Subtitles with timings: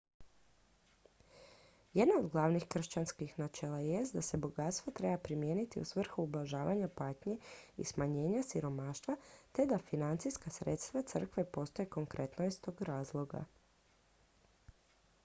[1.93, 7.37] jedno od glavnih kršćanskih načela jest da se bogatstvo treba primijeniti u svrhu ublažavanja patnje
[7.77, 9.17] i smanjenja siromaštva
[9.51, 13.43] te da financijska sredstva crkve postoje konkretno iz tog razloga